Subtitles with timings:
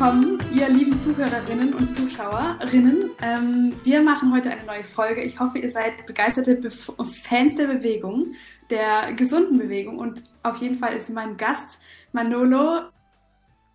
[0.00, 3.10] willkommen, ihr lieben Zuhörerinnen und Zuschauerinnen.
[3.20, 5.22] Ähm, wir machen heute eine neue Folge.
[5.22, 6.90] Ich hoffe, ihr seid begeisterte Bef
[7.22, 8.32] Fans der Bewegung,
[8.70, 9.98] der gesunden Bewegung.
[9.98, 12.84] Und auf jeden Fall ist mein Gast Manolo,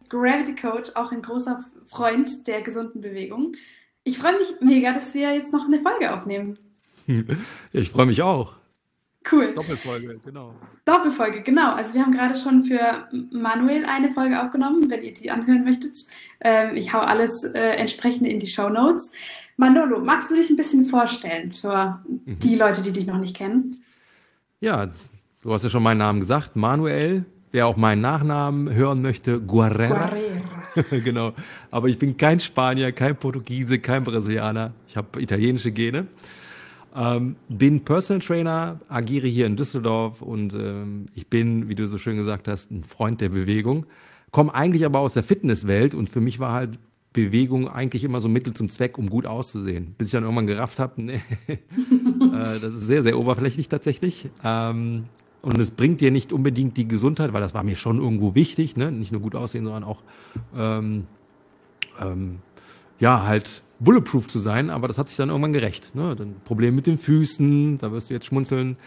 [0.10, 3.52] Gravity Coach, auch ein großer Freund der gesunden Bewegung.
[4.04, 6.58] Ich freue mich mega, dass wir jetzt noch eine Folge aufnehmen.
[7.72, 8.56] Ich freue mich auch.
[9.32, 9.54] Cool.
[9.54, 10.54] Doppelfolge, genau.
[10.86, 11.74] Doppelfolge, genau.
[11.74, 16.06] Also wir haben gerade schon für Manuel eine Folge aufgenommen, wenn ihr die anhören möchtet.
[16.42, 19.12] Ähm, ich hau alles äh, entsprechend in die Show Notes.
[19.58, 22.40] Manolo, magst du dich ein bisschen vorstellen für mhm.
[22.40, 23.84] die Leute, die dich noch nicht kennen?
[24.60, 24.92] Ja,
[25.42, 27.26] du hast ja schon meinen Namen gesagt, Manuel.
[27.52, 30.10] Wer auch meinen Nachnamen hören möchte, Guerrera.
[30.10, 30.66] Guerrera.
[31.04, 31.34] genau.
[31.72, 34.74] Aber ich bin kein Spanier, kein Portugiese, kein Brasilianer.
[34.90, 36.08] Ich habe italienische Gene.
[36.96, 41.98] Ähm, bin Personal Trainer, agiere hier in Düsseldorf und ähm, ich bin, wie du so
[41.98, 43.86] schön gesagt hast, ein Freund der Bewegung.
[44.32, 46.80] Komme eigentlich aber aus der Fitnesswelt und für mich war halt
[47.12, 49.96] Bewegung eigentlich immer so Mittel zum Zweck, um gut auszusehen.
[49.98, 51.58] Bis ich dann irgendwann gerafft habe, nee, äh,
[52.60, 54.30] das ist sehr, sehr oberflächlich tatsächlich.
[54.44, 55.06] Ähm,
[55.42, 58.78] und es bringt dir nicht unbedingt die Gesundheit, weil das war mir schon irgendwo wichtig,
[58.78, 58.92] ne?
[58.92, 60.02] nicht nur gut aussehen, sondern auch
[60.58, 61.08] ähm,
[62.02, 62.40] ähm,
[63.00, 65.96] ja halt bulletproof zu sein, aber das hat sich dann irgendwann gerecht.
[65.96, 66.16] Ne?
[66.16, 68.78] Dann Problem mit den Füßen, da wirst du jetzt schmunzeln,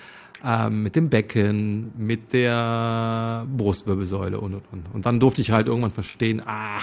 [0.45, 4.87] ähm, mit dem Becken, mit der Brustwirbelsäule und und und.
[4.93, 6.81] Und dann durfte ich halt irgendwann verstehen, ah,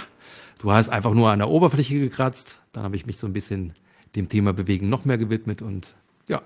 [0.59, 2.59] du hast einfach nur an der Oberfläche gekratzt.
[2.73, 3.73] Dann habe ich mich so ein bisschen
[4.15, 5.95] dem Thema Bewegen noch mehr gewidmet und
[6.27, 6.41] ja.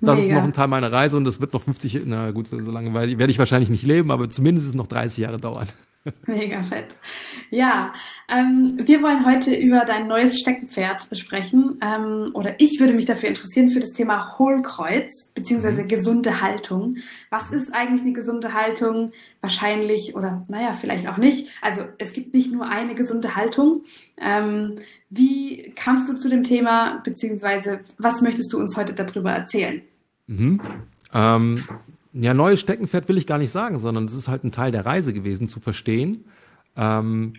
[0.00, 0.28] Das Mega.
[0.28, 2.92] ist noch ein Teil meiner Reise und das wird noch 50, na gut, so lange
[2.94, 5.68] werde ich wahrscheinlich nicht leben, aber zumindest es noch 30 Jahre dauern.
[6.26, 6.96] Mega fett.
[7.50, 7.92] Ja,
[8.28, 11.78] ähm, wir wollen heute über dein neues Steckenpferd besprechen.
[11.80, 15.88] Ähm, oder ich würde mich dafür interessieren für das Thema Hohlkreuz beziehungsweise mhm.
[15.88, 16.96] gesunde Haltung.
[17.30, 19.12] Was ist eigentlich eine gesunde Haltung?
[19.40, 21.48] Wahrscheinlich oder naja, vielleicht auch nicht.
[21.60, 23.82] Also es gibt nicht nur eine gesunde Haltung.
[24.20, 24.76] Ähm,
[25.10, 29.82] wie kamst du zu dem Thema beziehungsweise was möchtest du uns heute darüber erzählen?
[30.26, 30.60] Mhm.
[32.14, 34.84] Ja, neues Steckenpferd will ich gar nicht sagen, sondern es ist halt ein Teil der
[34.84, 36.24] Reise gewesen, zu verstehen,
[36.76, 37.34] ähm,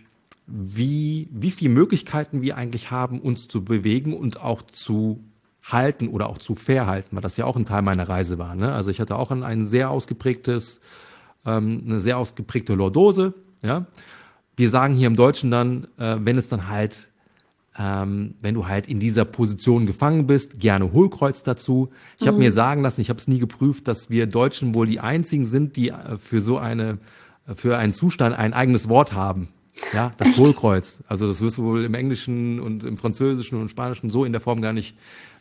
[0.48, 5.24] wie, wie viele Möglichkeiten wir eigentlich haben, uns zu bewegen und auch zu
[5.64, 8.56] halten oder auch zu verhalten, weil das ja auch ein Teil meiner Reise war.
[8.56, 8.74] Ne?
[8.74, 10.82] Also ich hatte auch ein, ein sehr ausgeprägtes,
[11.46, 13.34] ähm, eine sehr ausgeprägte Lordose.
[13.62, 13.86] Ja?
[14.58, 17.10] Wir sagen hier im Deutschen dann, äh, wenn es dann halt
[17.78, 21.90] ähm, wenn du halt in dieser Position gefangen bist, gerne Hohlkreuz dazu.
[22.18, 22.28] Ich mhm.
[22.28, 25.46] habe mir sagen lassen, ich habe es nie geprüft, dass wir Deutschen wohl die einzigen
[25.46, 27.00] sind, die äh, für so eine,
[27.48, 29.50] äh, für einen Zustand ein eigenes Wort haben.
[29.92, 30.38] Ja, das Echt?
[30.38, 31.04] Hohlkreuz.
[31.08, 34.42] Also das wirst du wohl im Englischen und im Französischen und Spanischen so in der
[34.42, 34.96] Form gar nicht,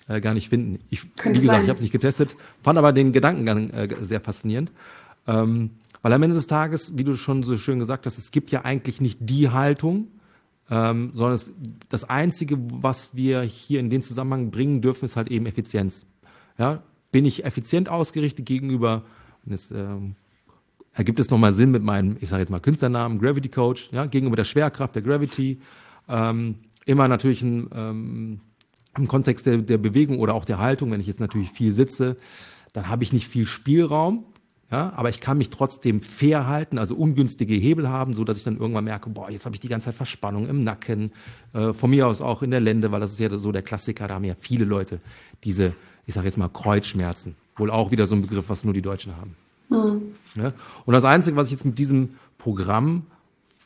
[0.08, 0.78] äh, gar nicht finden.
[0.88, 1.62] Ich, wie gesagt, sein.
[1.64, 4.72] ich habe es nicht getestet, fand aber den Gedankengang äh, sehr faszinierend.
[5.26, 8.50] Ähm, weil am Ende des Tages, wie du schon so schön gesagt hast, es gibt
[8.50, 10.08] ja eigentlich nicht die Haltung,
[10.70, 11.50] ähm, sondern es,
[11.88, 16.06] das Einzige, was wir hier in den Zusammenhang bringen dürfen, ist halt eben Effizienz.
[16.58, 19.02] Ja, bin ich effizient ausgerichtet gegenüber,
[19.44, 20.14] und es ähm,
[20.94, 24.36] ergibt es nochmal Sinn mit meinem, ich sage jetzt mal Künstlernamen, Gravity Coach, ja, gegenüber
[24.36, 25.60] der Schwerkraft, der Gravity,
[26.08, 28.40] ähm, immer natürlich ein, ähm,
[28.96, 32.16] im Kontext der, der Bewegung oder auch der Haltung, wenn ich jetzt natürlich viel sitze,
[32.72, 34.24] dann habe ich nicht viel Spielraum,
[34.72, 38.44] ja, aber ich kann mich trotzdem fair halten, also ungünstige Hebel haben, so dass ich
[38.44, 41.12] dann irgendwann merke, boah, jetzt habe ich die ganze Zeit Verspannung im Nacken,
[41.52, 44.08] äh, von mir aus auch in der Lende, weil das ist ja so der Klassiker,
[44.08, 45.00] da haben ja viele Leute
[45.44, 45.74] diese,
[46.06, 49.14] ich sage jetzt mal Kreuzschmerzen, wohl auch wieder so ein Begriff, was nur die Deutschen
[49.14, 49.36] haben.
[49.68, 50.42] Mhm.
[50.42, 50.54] Ja?
[50.86, 53.04] Und das Einzige, was ich jetzt mit diesem Programm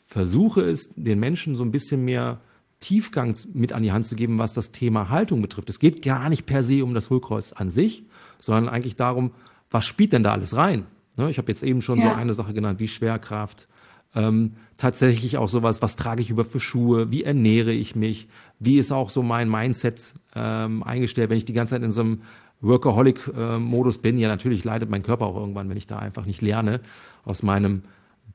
[0.09, 2.41] versuche, ist, den Menschen so ein bisschen mehr
[2.81, 5.71] Tiefgang mit an die Hand zu geben, was das Thema Haltung betrifft.
[5.71, 8.03] Es geht gar nicht per se um das Hohlkreuz an sich,
[8.41, 9.31] sondern eigentlich darum,
[9.71, 10.87] was spielt denn da alles rein?
[11.17, 12.11] Ne, ich habe jetzt eben schon ja.
[12.11, 13.69] so eine Sache genannt, wie Schwerkraft.
[14.15, 18.29] Ähm, tatsächlich auch sowas, was trage ich über für Schuhe, wie ernähre ich mich,
[18.59, 22.01] wie ist auch so mein Mindset ähm, eingestellt, wenn ich die ganze Zeit in so
[22.01, 22.23] einem
[22.63, 26.81] Workaholic-Modus bin, ja natürlich leidet mein Körper auch irgendwann, wenn ich da einfach nicht lerne,
[27.25, 27.83] aus meinem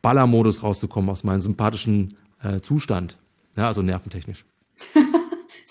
[0.04, 3.18] Ballermodus rauszukommen, aus meinem sympathischen äh, Zustand,
[3.58, 4.46] ja, also nerventechnisch.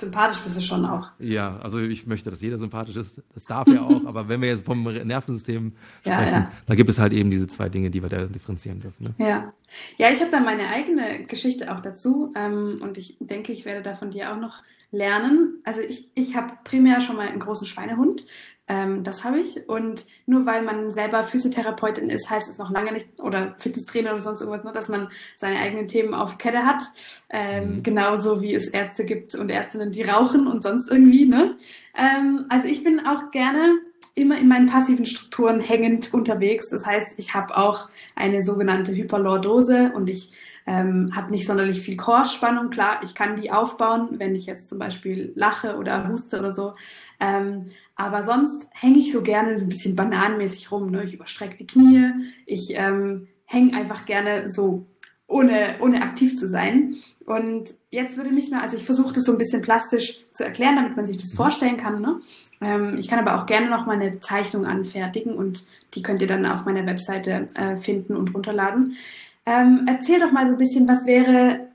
[0.01, 1.11] sympathisch bist du schon auch.
[1.19, 3.23] Ja, also ich möchte, dass jeder sympathisch ist.
[3.35, 4.05] Das darf ja auch.
[4.07, 5.73] aber wenn wir jetzt vom Nervensystem
[6.05, 6.51] ja, sprechen, ja.
[6.67, 9.05] da gibt es halt eben diese zwei Dinge, die wir da differenzieren dürfen.
[9.05, 9.15] Ne?
[9.19, 9.53] Ja.
[9.99, 12.33] Ja, ich habe da meine eigene Geschichte auch dazu.
[12.35, 15.61] Ähm, und ich denke, ich werde da von dir auch noch lernen.
[15.65, 18.25] Also ich, ich habe primär schon mal einen großen Schweinehund.
[18.71, 19.69] Ähm, das habe ich.
[19.69, 24.21] Und nur weil man selber Physiotherapeutin ist, heißt es noch lange nicht, oder Fitnesstrainer oder
[24.21, 26.85] sonst irgendwas, nur, dass man seine eigenen Themen auf Kette hat.
[27.31, 27.83] Ähm, mhm.
[27.83, 31.27] Genauso wie es Ärzte gibt und Ärztinnen, die rauchen und sonst irgendwie.
[31.27, 31.57] Ne?
[31.97, 33.81] Ähm, also ich bin auch gerne
[34.15, 36.71] immer in meinen passiven Strukturen hängend unterwegs.
[36.71, 40.33] Das heißt, ich habe auch eine sogenannte Hyperlordose und ich
[40.67, 42.71] ähm, habe nicht sonderlich viel Chorspannung.
[42.71, 46.75] Klar, ich kann die aufbauen, wenn ich jetzt zum Beispiel lache oder huste oder so.
[47.19, 50.91] Ähm, aber sonst hänge ich so gerne so ein bisschen bananenmäßig rum.
[50.91, 51.05] Ne?
[51.05, 52.13] Ich überstrecke die Knie,
[52.47, 54.87] ich ähm, hänge einfach gerne so,
[55.27, 56.95] ohne, ohne aktiv zu sein.
[57.27, 60.77] Und jetzt würde mich mal, also ich versuche das so ein bisschen plastisch zu erklären,
[60.77, 61.37] damit man sich das mhm.
[61.37, 62.01] vorstellen kann.
[62.01, 62.21] Ne?
[62.61, 65.65] Ähm, ich kann aber auch gerne noch mal eine Zeichnung anfertigen und
[65.95, 68.97] die könnt ihr dann auf meiner Webseite äh, finden und runterladen.
[69.47, 71.69] Ähm, erzähl doch mal so ein bisschen, was wäre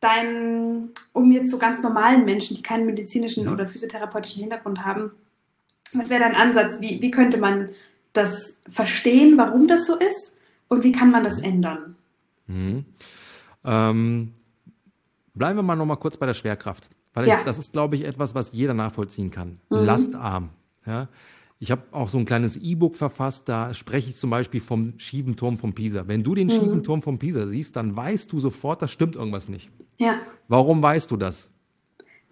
[0.00, 3.52] dein, um jetzt so ganz normalen Menschen, die keinen medizinischen mhm.
[3.52, 5.12] oder physiotherapeutischen Hintergrund haben,
[5.92, 6.80] was wäre dein Ansatz?
[6.80, 7.70] Wie, wie könnte man
[8.12, 10.32] das verstehen, warum das so ist?
[10.68, 11.96] Und wie kann man das ändern?
[12.46, 12.84] Mhm.
[13.64, 14.32] Ähm,
[15.34, 16.88] bleiben wir mal noch mal kurz bei der Schwerkraft.
[17.14, 17.38] Weil ja.
[17.38, 19.60] ich, das ist, glaube ich, etwas, was jeder nachvollziehen kann.
[19.70, 19.78] Mhm.
[19.78, 20.50] Lastarm.
[20.84, 21.08] Ja?
[21.58, 25.36] Ich habe auch so ein kleines E-Book verfasst, da spreche ich zum Beispiel vom schiefen
[25.36, 26.06] Turm von Pisa.
[26.06, 26.52] Wenn du den mhm.
[26.52, 29.70] schiefen Turm von Pisa siehst, dann weißt du sofort, da stimmt irgendwas nicht.
[29.98, 30.20] Ja.
[30.48, 31.50] Warum weißt du das?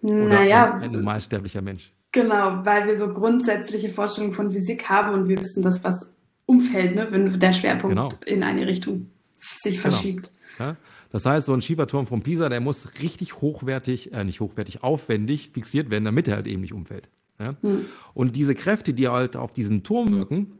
[0.01, 0.75] naja.
[0.75, 1.91] Ein, ein normalsterblicher Mensch.
[2.11, 6.13] Genau, weil wir so grundsätzliche Vorstellungen von Physik haben und wir wissen, dass was
[6.45, 8.09] umfällt, ne, wenn der Schwerpunkt genau.
[8.25, 9.89] in eine Richtung sich genau.
[9.89, 10.31] verschiebt.
[10.57, 10.69] Genau.
[10.69, 10.77] Ja?
[11.11, 15.49] Das heißt, so ein Schieferturm von Pisa, der muss richtig hochwertig, äh, nicht hochwertig, aufwendig
[15.53, 17.09] fixiert werden, damit er halt eben nicht umfällt.
[17.39, 17.55] Ja?
[17.61, 17.85] Mhm.
[18.13, 20.53] Und diese Kräfte, die halt auf diesen Turm wirken,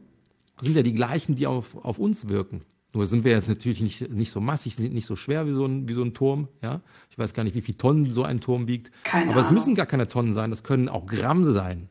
[0.60, 2.62] sind ja die gleichen, die auf, auf uns wirken.
[2.92, 5.66] Nur sind wir jetzt natürlich nicht, nicht so massig, sind nicht so schwer wie so,
[5.66, 6.48] ein, wie so ein Turm.
[6.62, 6.80] Ja?
[7.10, 8.90] Ich weiß gar nicht, wie viel Tonnen so ein Turm wiegt.
[9.04, 9.44] Keine Aber Ahnung.
[9.44, 11.88] es müssen gar keine Tonnen sein, das können auch Gramm sein.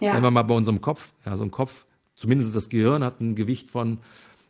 [0.00, 0.14] Ja.
[0.14, 3.36] Wenn wir mal bei unserem Kopf, ja, so ein Kopf, zumindest das Gehirn hat ein
[3.36, 3.98] Gewicht von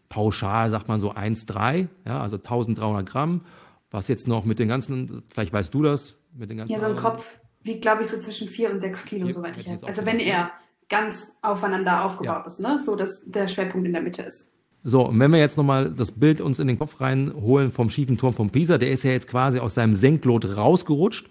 [0.08, 3.42] pauschal, sagt man so 1,3, ja, also 1300 Gramm.
[3.90, 6.72] Was jetzt noch mit den ganzen, vielleicht weißt du das, mit den ganzen.
[6.72, 9.68] Ja, so ein Kopf wiegt, glaube ich, so zwischen 4 und 6 Kilo, soweit ich
[9.68, 9.84] weiß.
[9.84, 10.50] Also wenn er
[10.88, 12.46] ganz aufeinander aufgebaut ja.
[12.46, 12.80] ist, ne?
[12.82, 14.52] so dass der Schwerpunkt in der Mitte ist.
[14.84, 18.16] So, und wenn wir jetzt nochmal das Bild uns in den Kopf reinholen vom schiefen
[18.16, 21.28] Turm von Pisa, der ist ja jetzt quasi aus seinem Senklot rausgerutscht.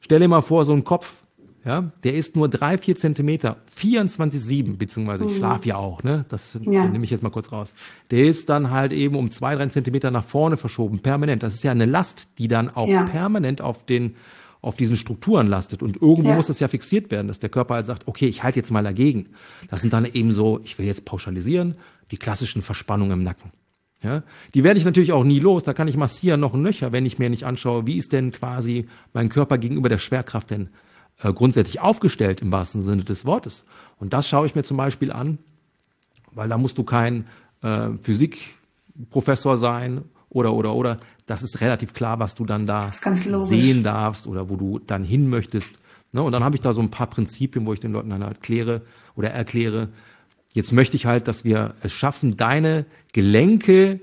[0.00, 1.22] Stell dir mal vor, so ein Kopf,
[1.64, 5.36] ja, der ist nur drei, vier Zentimeter, 24,7, beziehungsweise ich mhm.
[5.36, 6.24] schlafe ja auch, ne?
[6.28, 6.88] Das ja.
[6.88, 7.72] nehme ich jetzt mal kurz raus.
[8.10, 11.44] Der ist dann halt eben um zwei, drei Zentimeter nach vorne verschoben, permanent.
[11.44, 13.04] Das ist ja eine Last, die dann auch ja.
[13.04, 14.16] permanent auf den
[14.62, 15.82] auf diesen Strukturen lastet.
[15.82, 16.36] Und irgendwo ja.
[16.36, 18.84] muss das ja fixiert werden, dass der Körper halt sagt, okay, ich halte jetzt mal
[18.84, 19.30] dagegen.
[19.68, 21.74] Das sind dann eben so, ich will jetzt pauschalisieren,
[22.12, 23.50] die klassischen Verspannungen im Nacken.
[24.02, 24.22] Ja,
[24.54, 25.62] die werde ich natürlich auch nie los.
[25.62, 28.32] Da kann ich massieren noch ein Löcher, wenn ich mir nicht anschaue, wie ist denn
[28.32, 30.70] quasi mein Körper gegenüber der Schwerkraft denn
[31.22, 33.64] äh, grundsätzlich aufgestellt im wahrsten Sinne des Wortes.
[33.98, 35.38] Und das schaue ich mir zum Beispiel an,
[36.32, 37.26] weil da musst du kein
[37.62, 40.98] äh, Physikprofessor sein oder oder oder.
[41.32, 45.28] Das ist relativ klar, was du dann da sehen darfst oder wo du dann hin
[45.28, 45.74] möchtest.
[46.12, 46.22] Ne?
[46.22, 48.42] Und dann habe ich da so ein paar Prinzipien, wo ich den Leuten dann halt
[48.42, 48.82] kläre
[49.14, 49.88] oder erkläre,
[50.54, 54.00] Jetzt möchte ich halt, dass wir es schaffen, deine Gelenke,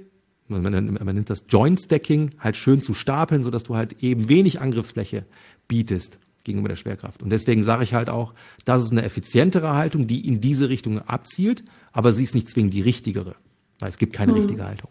[0.48, 4.60] man, man nennt das Joint Stacking, halt schön zu stapeln, sodass du halt eben wenig
[4.60, 5.26] Angriffsfläche
[5.68, 7.22] bietest gegenüber der Schwerkraft.
[7.22, 8.34] Und deswegen sage ich halt auch,
[8.66, 12.74] das ist eine effizientere Haltung, die in diese Richtung abzielt, aber sie ist nicht zwingend
[12.74, 13.36] die richtigere,
[13.80, 14.40] weil es gibt keine hm.
[14.40, 14.90] richtige Haltung.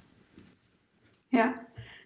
[1.31, 1.55] Ja.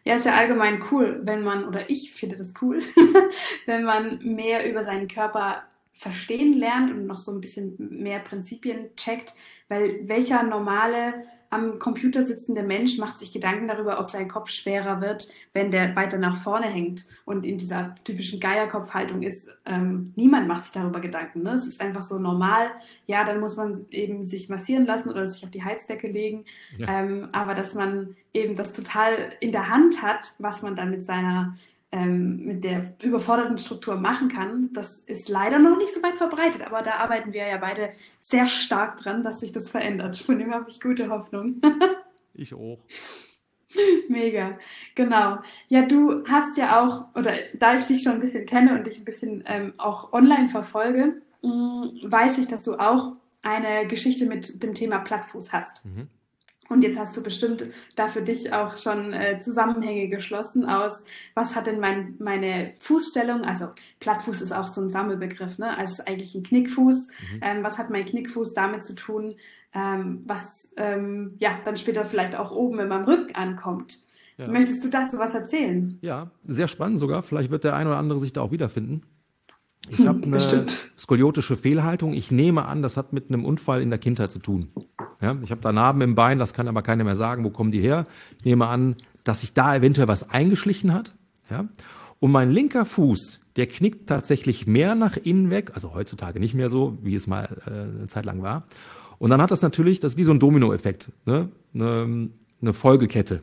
[0.05, 2.81] Ja, ist ja allgemein cool, wenn man, oder ich finde das cool,
[3.67, 8.95] wenn man mehr über seinen Körper verstehen lernt und noch so ein bisschen mehr Prinzipien
[8.97, 9.35] checkt,
[9.69, 11.15] weil welcher normale
[11.53, 15.95] am Computer sitzende Mensch macht sich Gedanken darüber, ob sein Kopf schwerer wird, wenn der
[15.95, 19.51] weiter nach vorne hängt und in dieser typischen Geierkopfhaltung ist.
[19.67, 21.43] Ähm, niemand macht sich darüber Gedanken.
[21.43, 21.51] Ne?
[21.51, 22.71] Es ist einfach so normal.
[23.07, 26.47] Ja, dann muss man eben sich massieren lassen oder sich auf die Heizdecke legen.
[26.79, 27.01] Ja.
[27.01, 31.05] Ähm, aber dass man eben das total in der Hand hat, was man dann mit
[31.05, 31.55] seiner
[31.93, 36.63] ähm, mit der überforderten Struktur machen kann, das ist leider noch nicht so weit verbreitet.
[36.67, 40.17] Aber da arbeiten wir ja beide sehr stark dran, dass sich das verändert.
[40.17, 41.61] Von dem habe ich gute Hoffnung.
[42.35, 42.79] ich auch.
[44.09, 44.59] Mega,
[44.95, 45.39] genau.
[45.69, 48.99] Ja, du hast ja auch, oder da ich dich schon ein bisschen kenne und dich
[48.99, 54.27] ein bisschen ähm, auch online verfolge, mh, mm, weiß ich, dass du auch eine Geschichte
[54.27, 55.85] mit dem Thema Plattfuß hast.
[55.85, 56.09] Mhm.
[56.69, 57.65] Und jetzt hast du bestimmt
[57.97, 61.05] da für dich auch schon äh, Zusammenhänge geschlossen aus,
[61.35, 63.67] was hat denn mein, meine Fußstellung, also
[64.01, 65.77] Plattfuß ist auch so ein Sammelbegriff, ne?
[65.77, 67.09] also eigentlich ein Knickfuß.
[67.09, 67.41] Mhm.
[67.43, 69.35] Ähm, was hat mein Knickfuß damit zu tun,
[69.75, 73.99] ähm, was ähm, ja dann später vielleicht auch oben in meinem Rücken ankommt?
[74.39, 74.49] Ja.
[74.49, 75.99] Möchtest du dazu was erzählen?
[76.01, 77.23] Ja, sehr spannend sogar.
[77.23, 79.03] Vielleicht wird der ein oder andere sich da auch wiederfinden.
[79.89, 80.93] Ich habe eine Bestimmt.
[80.99, 82.15] skoliotische Fehlhaltung.
[82.15, 84.69] Ich nehme an, das hat mit einem Unfall in der Kindheit zu tun.
[85.23, 87.71] Ja, ich habe da Narben im Bein, das kann aber keiner mehr sagen, wo kommen
[87.71, 88.07] die her.
[88.39, 91.15] Ich nehme an, dass sich da eventuell was eingeschlichen hat.
[91.49, 91.69] Ja.
[92.19, 96.69] Und mein linker Fuß, der knickt tatsächlich mehr nach innen weg, also heutzutage nicht mehr
[96.69, 98.65] so, wie es mal äh, eine Zeit lang war.
[99.19, 101.49] Und dann hat das natürlich, das ist wie so ein Dominoeffekt, ne?
[101.73, 103.43] eine, eine Folgekette.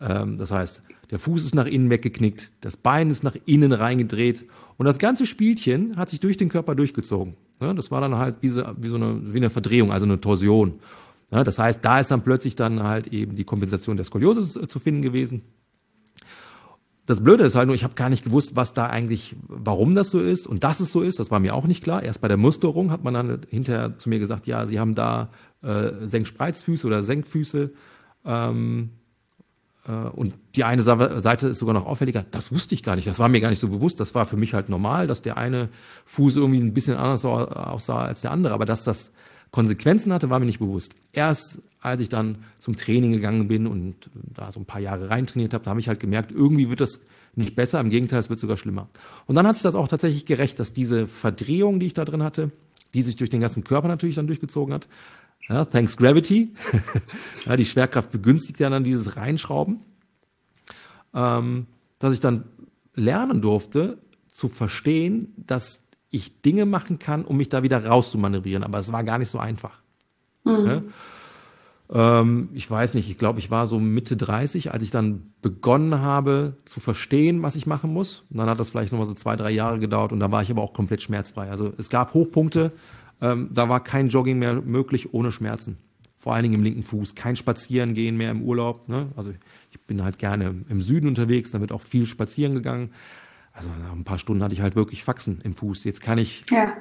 [0.00, 4.44] Ähm, das heißt, der Fuß ist nach innen weggeknickt, das Bein ist nach innen reingedreht
[4.76, 7.34] und das ganze Spielchen hat sich durch den Körper durchgezogen.
[7.60, 10.20] Ja, das war dann halt wie so, wie so eine, wie eine Verdrehung, also eine
[10.20, 10.80] Torsion.
[11.30, 14.78] Ja, das heißt, da ist dann plötzlich dann halt eben die Kompensation der Skoliose zu
[14.78, 15.42] finden gewesen.
[17.06, 20.10] Das Blöde ist halt nur, ich habe gar nicht gewusst, was da eigentlich, warum das
[20.10, 21.20] so ist und dass es so ist.
[21.20, 22.02] Das war mir auch nicht klar.
[22.02, 25.30] Erst bei der Musterung hat man dann hinterher zu mir gesagt, ja, Sie haben da
[25.62, 27.70] äh, Senkspreizfüße oder Senkfüße.
[28.24, 29.05] Ähm, äh,
[29.86, 32.24] und die eine Seite ist sogar noch auffälliger.
[32.30, 33.06] Das wusste ich gar nicht.
[33.06, 34.00] Das war mir gar nicht so bewusst.
[34.00, 35.68] Das war für mich halt normal, dass der eine
[36.06, 38.52] Fuß irgendwie ein bisschen anders aussah als der andere.
[38.52, 39.12] Aber dass das
[39.52, 40.92] Konsequenzen hatte, war mir nicht bewusst.
[41.12, 45.54] Erst als ich dann zum Training gegangen bin und da so ein paar Jahre reintrainiert
[45.54, 47.02] habe, da habe ich halt gemerkt, irgendwie wird das
[47.36, 48.88] nicht besser, im Gegenteil, es wird sogar schlimmer.
[49.26, 52.24] Und dann hat sich das auch tatsächlich gerecht, dass diese Verdrehung, die ich da drin
[52.24, 52.50] hatte,
[52.94, 54.88] die sich durch den ganzen Körper natürlich dann durchgezogen hat,
[55.48, 56.54] ja, thanks Gravity,
[57.46, 59.80] ja, die Schwerkraft begünstigt ja dann dieses Reinschrauben,
[61.14, 61.66] ähm,
[61.98, 62.44] dass ich dann
[62.94, 63.98] lernen durfte
[64.32, 68.64] zu verstehen, dass ich Dinge machen kann, um mich da wieder rauszumanövrieren.
[68.64, 69.80] Aber es war gar nicht so einfach.
[70.44, 70.66] Mhm.
[70.66, 70.82] Ja?
[72.20, 76.00] Ähm, ich weiß nicht, ich glaube, ich war so Mitte 30, als ich dann begonnen
[76.00, 78.24] habe zu verstehen, was ich machen muss.
[78.30, 80.50] Und dann hat das vielleicht nochmal so zwei, drei Jahre gedauert und da war ich
[80.50, 81.50] aber auch komplett schmerzfrei.
[81.50, 82.72] Also es gab Hochpunkte,
[83.20, 85.78] ähm, da war kein Jogging mehr möglich ohne Schmerzen.
[86.18, 87.14] Vor allen Dingen im linken Fuß.
[87.14, 88.88] Kein Spazierengehen mehr im Urlaub.
[88.88, 89.08] Ne?
[89.16, 89.32] Also
[89.70, 92.90] ich bin halt gerne im Süden unterwegs, da wird auch viel spazieren gegangen.
[93.52, 95.84] Also nach ein paar Stunden hatte ich halt wirklich Faxen im Fuß.
[95.84, 96.76] Jetzt kann ich ja.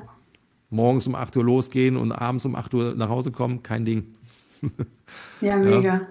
[0.70, 3.64] morgens um 8 Uhr losgehen und abends um 8 Uhr nach Hause kommen.
[3.64, 4.16] Kein Ding.
[5.40, 5.80] Ja, mega.
[5.82, 6.02] Ja.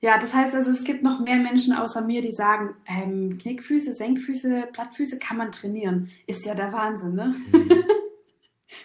[0.00, 0.18] ja.
[0.20, 4.68] das heißt also, es gibt noch mehr Menschen außer mir, die sagen, ähm, Knickfüße, Senkfüße,
[4.72, 6.10] Plattfüße kann man trainieren.
[6.28, 7.34] Ist ja der Wahnsinn, ne?
[7.50, 7.84] Mhm.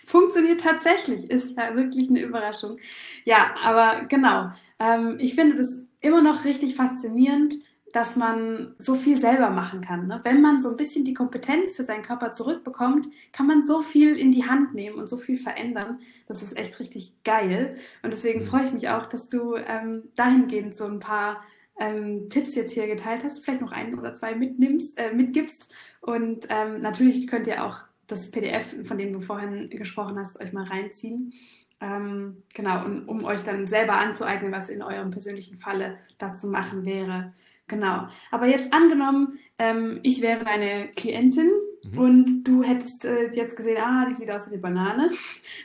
[0.05, 2.77] Funktioniert tatsächlich, ist ja wirklich eine Überraschung.
[3.25, 4.51] Ja, aber genau.
[4.79, 7.55] Ähm, ich finde das immer noch richtig faszinierend,
[7.93, 10.07] dass man so viel selber machen kann.
[10.07, 10.19] Ne?
[10.23, 14.17] Wenn man so ein bisschen die Kompetenz für seinen Körper zurückbekommt, kann man so viel
[14.17, 15.99] in die Hand nehmen und so viel verändern.
[16.27, 17.77] Das ist echt richtig geil.
[18.03, 18.45] Und deswegen mhm.
[18.45, 21.43] freue ich mich auch, dass du ähm, dahingehend so ein paar
[21.79, 25.71] ähm, Tipps jetzt hier geteilt hast, vielleicht noch ein oder zwei mitnimmst, äh, mitgibst.
[26.01, 30.53] Und ähm, natürlich könnt ihr auch das PDF, von dem du vorhin gesprochen hast, euch
[30.53, 31.33] mal reinziehen.
[31.79, 36.85] Ähm, genau, um, um euch dann selber anzueignen, was in eurem persönlichen Falle dazu machen
[36.85, 37.33] wäre.
[37.67, 38.07] Genau.
[38.31, 41.51] Aber jetzt angenommen, ähm, ich wäre deine Klientin
[41.83, 41.99] mhm.
[41.99, 45.11] und du hättest äh, jetzt gesehen, ah, die sieht aus wie eine Banane.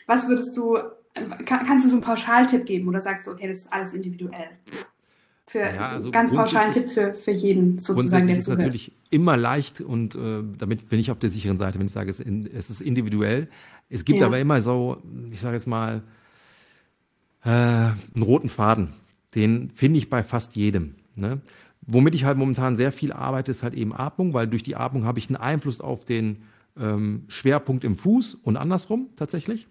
[0.06, 3.46] Was würdest du, äh, kann, kannst du so einen Pauschaltipp geben oder sagst du, okay,
[3.46, 4.50] das ist alles individuell?
[5.46, 8.61] Für ja, also ganz pauschalen Tipp für, für jeden sozusagen, der zuhört.
[8.61, 11.92] ist natürlich immer leicht und äh, damit bin ich auf der sicheren Seite, wenn ich
[11.92, 13.49] sage, es, in, es ist individuell.
[13.88, 14.26] Es gibt ja.
[14.26, 16.02] aber immer so, ich sage jetzt mal,
[17.45, 18.88] äh, einen roten Faden.
[19.35, 20.95] Den finde ich bei fast jedem.
[21.14, 21.40] Ne?
[21.83, 25.04] Womit ich halt momentan sehr viel arbeite, ist halt eben Atmung, weil durch die Atmung
[25.04, 26.45] habe ich einen Einfluss auf den
[26.78, 29.66] ähm, Schwerpunkt im Fuß und andersrum tatsächlich.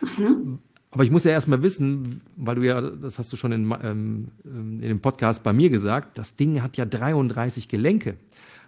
[0.00, 0.58] Mhm.
[0.92, 4.28] Aber ich muss ja erstmal wissen, weil du ja, das hast du schon in, ähm,
[4.44, 8.16] in dem Podcast bei mir gesagt, das Ding hat ja 33 Gelenke.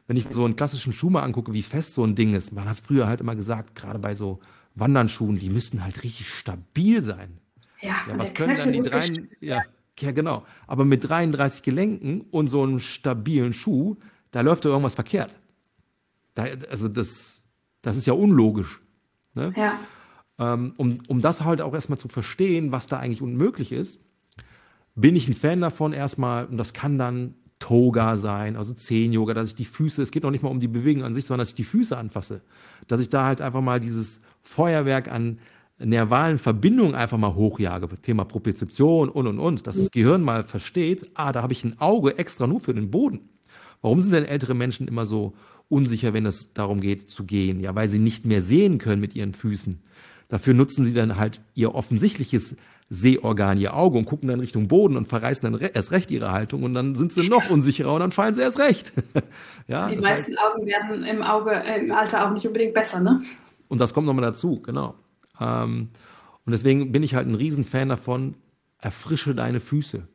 [0.08, 2.68] Wenn ich so einen klassischen Schuh mal angucke, wie fest so ein Ding ist, man
[2.68, 4.40] hat früher halt immer gesagt, gerade bei so
[4.74, 7.38] Wandernschuhen, die müssten halt richtig stabil sein.
[7.82, 9.06] Ja, ja was können dann die drei,
[9.40, 9.62] ja,
[10.00, 10.46] ja, genau.
[10.66, 13.96] Aber mit 33 Gelenken und so einem stabilen Schuh,
[14.30, 15.36] da läuft doch irgendwas verkehrt.
[16.34, 17.42] Da, also das,
[17.82, 18.80] das ist ja unlogisch.
[19.34, 19.52] Ne?
[19.56, 19.78] Ja.
[20.38, 24.00] Ähm, um, um das halt auch erstmal zu verstehen, was da eigentlich unmöglich ist,
[24.94, 27.34] bin ich ein Fan davon erstmal, und das kann dann
[27.68, 30.68] Toga sein, also Zehen-Yoga, dass ich die Füße, es geht noch nicht mal um die
[30.68, 32.40] Bewegung an sich, sondern dass ich die Füße anfasse.
[32.86, 35.38] Dass ich da halt einfach mal dieses Feuerwerk an,
[35.78, 41.10] nervalen Verbindungen einfach mal hochjage, Thema Propriozeption und und und, dass das Gehirn mal versteht,
[41.12, 43.28] ah, da habe ich ein Auge extra nur für den Boden.
[43.82, 45.34] Warum sind denn ältere Menschen immer so
[45.68, 47.60] unsicher, wenn es darum geht zu gehen?
[47.60, 49.82] Ja, weil sie nicht mehr sehen können mit ihren Füßen.
[50.28, 52.56] Dafür nutzen sie dann halt ihr offensichtliches
[52.90, 56.62] Sehorgan, ihr Auge und gucken dann Richtung Boden und verreißen dann erst recht ihre Haltung
[56.62, 58.92] und dann sind sie noch unsicherer und dann fallen sie erst recht.
[59.68, 63.00] ja, Die meisten heißt, Augen werden im Auge, äh, im Alter auch nicht unbedingt besser,
[63.00, 63.22] ne?
[63.68, 64.94] Und das kommt nochmal dazu, genau.
[65.38, 65.88] Ähm,
[66.46, 68.34] und deswegen bin ich halt ein Riesenfan davon,
[68.80, 70.08] erfrische deine Füße.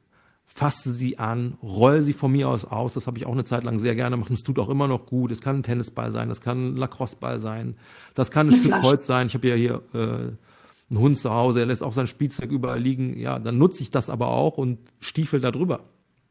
[0.45, 2.93] Fasse sie an, roll sie von mir aus aus.
[2.95, 4.31] Das habe ich auch eine Zeit lang sehr gerne gemacht.
[4.31, 5.31] Es tut auch immer noch gut.
[5.31, 7.75] Es kann ein Tennisball sein, das kann ein Lacrosseball sein,
[8.15, 9.27] das kann ein Stück Holz sein.
[9.27, 10.31] Ich habe ja hier äh,
[10.93, 13.17] einen Hund zu Hause, er lässt auch sein Spielzeug überall liegen.
[13.17, 15.81] Ja, dann nutze ich das aber auch und stiefel da drüber.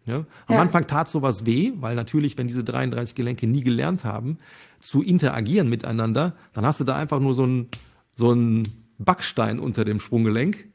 [0.05, 0.25] Ja?
[0.47, 0.61] Am ja.
[0.61, 4.39] Anfang tat sowas weh, weil natürlich, wenn diese 33 Gelenke nie gelernt haben,
[4.81, 7.69] zu interagieren miteinander, dann hast du da einfach nur so ein,
[8.15, 10.69] so ein Backstein unter dem Sprunggelenk.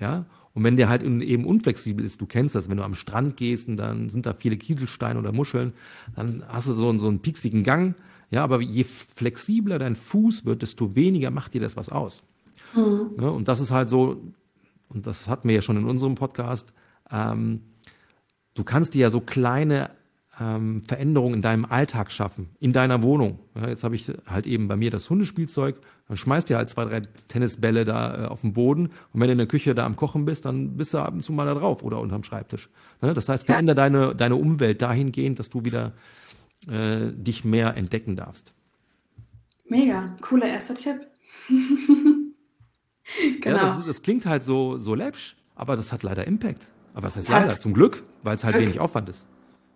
[0.00, 3.36] Ja, und wenn der halt eben unflexibel ist, du kennst das, wenn du am Strand
[3.36, 5.72] gehst und dann sind da viele Kieselsteine oder Muscheln,
[6.14, 7.94] dann hast du so, einen, so einen pieksigen Gang.
[8.30, 12.22] Ja, aber je flexibler dein Fuß wird, desto weniger macht dir das was aus.
[12.74, 13.10] Mhm.
[13.20, 14.22] Ja, und das ist halt so,
[14.88, 16.72] und das hatten wir ja schon in unserem Podcast,
[17.10, 17.62] ähm,
[18.54, 19.90] du kannst dir ja so kleine
[20.40, 23.38] ähm, Veränderungen in deinem Alltag schaffen, in deiner Wohnung.
[23.54, 25.76] Ja, jetzt habe ich halt eben bei mir das Hundespielzeug,
[26.08, 29.32] dann schmeißt dir halt zwei, drei Tennisbälle da äh, auf den Boden und wenn du
[29.32, 31.54] in der Küche da am Kochen bist, dann bist du ab und zu mal da
[31.54, 32.70] drauf oder unterm Schreibtisch.
[33.02, 33.76] Ja, das heißt, veränder ja.
[33.76, 35.92] deine, deine Umwelt dahingehend, dass du wieder
[36.68, 38.52] äh, dich mehr entdecken darfst.
[39.68, 41.06] Mega, cooler erster Tipp.
[43.40, 43.56] genau.
[43.56, 46.68] Ja, das, das, klingt halt so, so läppsch, aber das hat leider Impact.
[46.94, 48.66] Aber es ist leider, zum Glück, weil es halt Glück.
[48.66, 49.26] wenig Aufwand ist.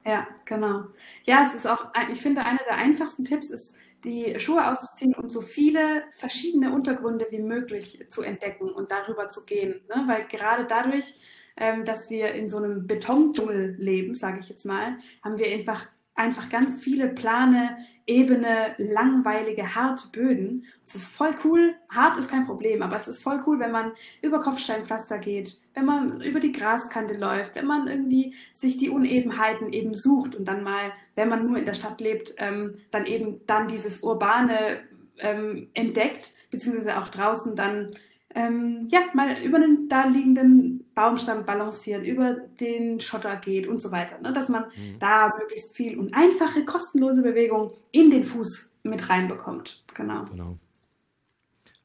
[0.05, 0.85] Ja, genau.
[1.25, 5.31] Ja, es ist auch, ich finde, einer der einfachsten Tipps ist, die Schuhe auszuziehen und
[5.31, 9.81] so viele verschiedene Untergründe wie möglich zu entdecken und darüber zu gehen.
[9.89, 10.05] Ne?
[10.07, 11.15] Weil gerade dadurch,
[11.57, 15.89] ähm, dass wir in so einem Betondschungel leben, sage ich jetzt mal, haben wir einfach,
[16.15, 20.65] einfach ganz viele plane ebene, langweilige, harte Böden.
[20.87, 21.75] Es ist voll cool.
[21.89, 25.85] Hart ist kein Problem, aber es ist voll cool, wenn man über Kopfsteinpflaster geht, wenn
[25.85, 30.63] man über die Graskante läuft, wenn man irgendwie sich die Unebenheiten eben sucht und dann
[30.63, 34.81] mal, wenn man nur in der Stadt lebt, ähm, dann eben dann dieses urbane
[35.19, 37.91] ähm, entdeckt, beziehungsweise auch draußen dann
[38.37, 43.91] ähm, ja, mal über den da liegenden Baumstamm balanciert, über den Schotter geht und so
[43.91, 44.21] weiter.
[44.21, 44.33] Ne?
[44.33, 44.99] Dass man mhm.
[44.99, 49.83] da möglichst viel und einfache, kostenlose Bewegung in den Fuß mit reinbekommt.
[49.95, 50.27] Genau.
[50.27, 50.59] genau.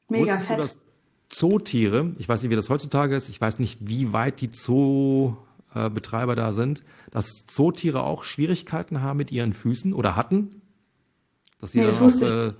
[0.08, 0.58] Mega Wusstest fett.
[0.58, 0.78] Du, dass
[1.30, 6.36] Zootiere, ich weiß nicht, wie das heutzutage ist, ich weiß nicht, wie weit die Zoobetreiber
[6.36, 10.60] da sind, dass Zootiere auch Schwierigkeiten haben mit ihren Füßen oder hatten?
[11.58, 12.52] Dass sie nee, dann auch, äh,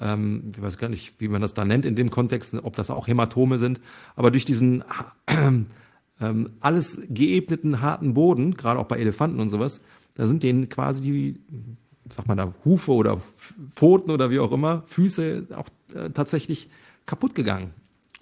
[0.00, 2.90] ähm, ich weiß gar nicht, wie man das da nennt in dem Kontext, ob das
[2.90, 3.80] auch Hämatome sind,
[4.16, 4.82] aber durch diesen
[6.20, 9.82] ähm, alles geebneten, harten Boden, gerade auch bei Elefanten und sowas,
[10.14, 11.40] da sind denen quasi die,
[12.10, 13.18] sag mal da, Hufe oder
[13.70, 16.68] Pfoten oder wie auch immer, Füße auch äh, tatsächlich
[17.06, 17.72] kaputt gegangen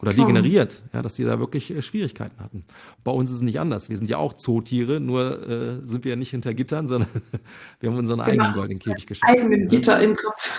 [0.01, 2.65] oder degeneriert, ja, dass die da wirklich äh, Schwierigkeiten hatten.
[3.03, 3.89] Bei uns ist es nicht anders.
[3.89, 7.09] Wir sind ja auch Zootiere, nur äh, sind wir ja nicht hinter Gittern, sondern
[7.81, 8.31] wir haben unseren genau.
[8.31, 9.33] eigenen goldenen Käfig geschafft.
[9.33, 10.53] Eigenen Gitter im Kopf.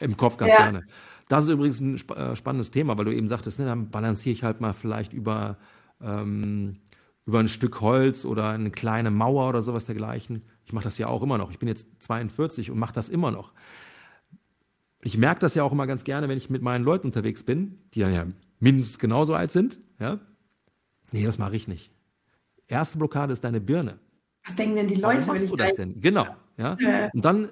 [0.00, 0.58] Im Kopf ganz ja.
[0.58, 0.84] gerne.
[1.28, 4.32] Das ist übrigens ein sp äh, spannendes Thema, weil du eben sagtest, ne, dann balanciere
[4.32, 5.58] ich halt mal vielleicht über,
[6.00, 6.76] ähm,
[7.26, 10.42] über ein Stück Holz oder eine kleine Mauer oder sowas dergleichen.
[10.64, 11.50] Ich mache das ja auch immer noch.
[11.50, 13.52] Ich bin jetzt 42 und mache das immer noch.
[15.02, 17.78] Ich merke das ja auch immer ganz gerne, wenn ich mit meinen Leuten unterwegs bin,
[17.94, 18.26] die dann ja
[18.58, 19.78] mindestens genauso alt sind.
[20.00, 20.18] Ja?
[21.12, 21.90] Nee, das mache ich nicht.
[22.66, 23.98] Erste Blockade ist deine Birne.
[24.44, 26.00] Was denken denn die Leute, Warum machst du das denn?
[26.00, 26.26] Genau.
[26.56, 26.76] Ja?
[26.80, 27.10] ja.
[27.12, 27.50] Und dann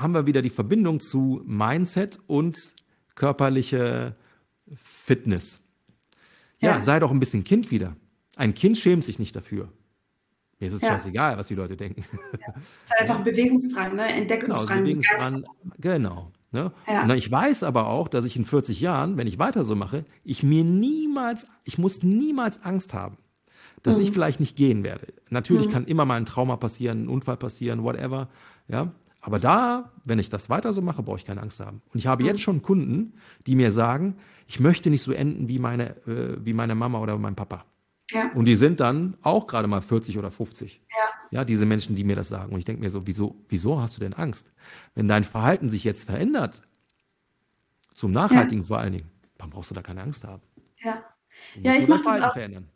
[0.00, 2.74] haben wir wieder die Verbindung zu Mindset und
[3.14, 4.16] körperliche
[4.74, 5.60] Fitness.
[6.60, 7.96] Ja, ja, sei doch ein bisschen Kind wieder.
[8.36, 9.68] Ein Kind schämt sich nicht dafür.
[10.58, 10.88] Mir ist es ja.
[10.88, 12.04] scheißegal, was die Leute denken.
[12.32, 12.54] Ja.
[12.56, 14.08] Es ist einfach ein Bewegungsdrang, ne?
[14.08, 14.66] Entdeckungsdrang.
[14.66, 15.44] Genau, Bewegungsdrang,
[15.78, 16.32] genau.
[16.52, 16.72] Ne?
[16.86, 17.02] Ja.
[17.02, 20.04] Und ich weiß aber auch, dass ich in 40 Jahren, wenn ich weiter so mache,
[20.24, 23.16] ich mir niemals, ich muss niemals Angst haben,
[23.82, 24.04] dass mhm.
[24.04, 25.06] ich vielleicht nicht gehen werde.
[25.30, 25.72] Natürlich mhm.
[25.72, 28.28] kann immer mal ein Trauma passieren, ein Unfall passieren, whatever.
[28.68, 31.82] Ja, aber da, wenn ich das weiter so mache, brauche ich keine Angst haben.
[31.92, 32.42] Und ich habe jetzt mhm.
[32.42, 33.14] schon Kunden,
[33.46, 37.18] die mir sagen, ich möchte nicht so enden wie meine, äh, wie meine Mama oder
[37.18, 37.64] mein Papa.
[38.10, 38.30] Ja.
[38.34, 40.82] Und die sind dann auch gerade mal 40 oder 50.
[40.90, 40.96] Ja.
[41.30, 42.52] ja, diese Menschen, die mir das sagen.
[42.52, 44.52] Und ich denke mir so, wieso, wieso hast du denn Angst?
[44.94, 46.62] Wenn dein Verhalten sich jetzt verändert,
[47.94, 48.68] zum Nachhaltigen ja.
[48.68, 50.42] vor allen Dingen, dann brauchst du da keine Angst haben.
[50.78, 51.04] Ja,
[51.62, 52.32] ja ich mache das auch.
[52.32, 52.68] Verändern.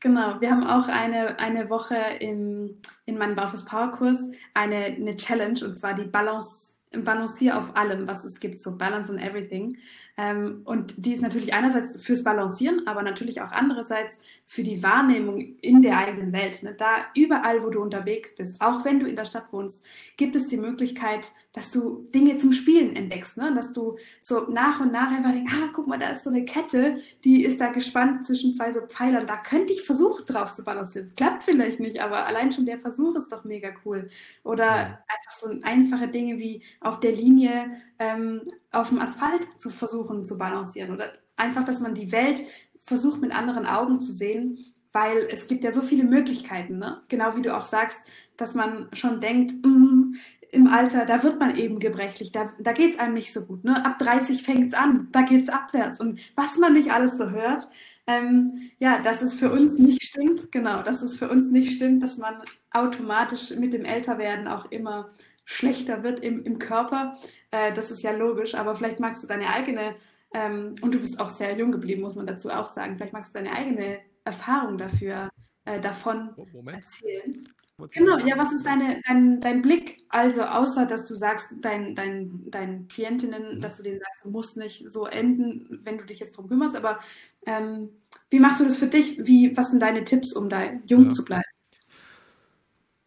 [0.00, 5.16] Genau, wir haben auch eine, eine Woche im, in meinem Baufuß Power Kurs eine, eine
[5.16, 9.78] Challenge und zwar die Balance, Balancier auf allem, was es gibt, so Balance on Everything.
[10.18, 15.40] Ähm, und die ist natürlich einerseits fürs Balancieren, aber natürlich auch andererseits für die Wahrnehmung
[15.60, 16.62] in der eigenen Welt.
[16.62, 16.74] Ne?
[16.74, 19.84] Da überall, wo du unterwegs bist, auch wenn du in der Stadt wohnst,
[20.16, 23.52] gibt es die Möglichkeit, dass du Dinge zum Spielen entdeckst, ne?
[23.54, 26.44] dass du so nach und nach einfach denkst, ah, guck mal, da ist so eine
[26.44, 30.64] Kette, die ist da gespannt zwischen zwei so Pfeilern, da könnte ich versuchen drauf zu
[30.64, 31.12] balancieren.
[31.16, 34.08] Klappt vielleicht nicht, aber allein schon der Versuch ist doch mega cool.
[34.44, 38.42] Oder einfach so einfache Dinge wie auf der Linie ähm,
[38.76, 42.42] auf dem Asphalt zu versuchen zu balancieren oder einfach, dass man die Welt
[42.82, 44.58] versucht mit anderen Augen zu sehen,
[44.92, 47.02] weil es gibt ja so viele Möglichkeiten, ne?
[47.08, 47.98] genau wie du auch sagst,
[48.36, 50.14] dass man schon denkt, mm,
[50.50, 53.64] im Alter, da wird man eben gebrechlich, da, da geht es einem nicht so gut.
[53.64, 53.84] Ne?
[53.84, 56.00] Ab 30 fängt es an, da geht es abwärts.
[56.00, 57.68] Und was man nicht alles so hört,
[58.06, 62.02] ähm, ja, dass es für uns nicht stimmt, genau, dass es für uns nicht stimmt,
[62.02, 62.36] dass man
[62.70, 65.10] automatisch mit dem Älterwerden auch immer
[65.46, 67.16] schlechter wird im, im Körper.
[67.50, 69.96] Äh, das ist ja logisch, aber vielleicht magst du deine eigene,
[70.34, 73.34] ähm, und du bist auch sehr jung geblieben, muss man dazu auch sagen, vielleicht magst
[73.34, 75.30] du deine eigene Erfahrung dafür,
[75.64, 77.48] äh, davon oh, erzählen.
[77.92, 79.98] Genau, ja, was ist deine, dein, dein Blick?
[80.08, 83.60] Also, außer dass du sagst, dein, dein, deinen Klientinnen, mhm.
[83.60, 86.74] dass du denen sagst, du musst nicht so enden, wenn du dich jetzt drum kümmerst,
[86.74, 87.00] aber
[87.44, 87.90] ähm,
[88.30, 89.26] wie machst du das für dich?
[89.26, 91.10] Wie, was sind deine Tipps, um da jung ja.
[91.10, 91.44] zu bleiben?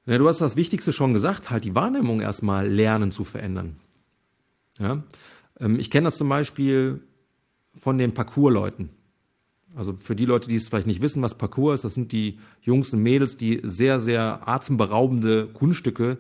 [0.10, 3.76] Ja, du hast das Wichtigste schon gesagt, halt die Wahrnehmung erstmal lernen zu verändern.
[4.80, 5.04] Ja?
[5.60, 7.02] Ähm, ich kenne das zum Beispiel
[7.78, 8.90] von den Parkour-Leuten.
[9.76, 12.40] Also für die Leute, die es vielleicht nicht wissen, was Parkour ist, das sind die
[12.64, 16.18] Jungs und Mädels, die sehr, sehr atemberaubende Kunststücke